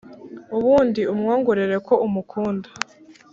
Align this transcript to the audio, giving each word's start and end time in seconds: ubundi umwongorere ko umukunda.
ubundi 0.57 1.01
umwongorere 1.13 1.75
ko 1.87 1.93
umukunda. 2.05 2.69